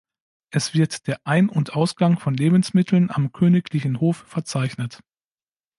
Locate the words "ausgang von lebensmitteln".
1.75-3.11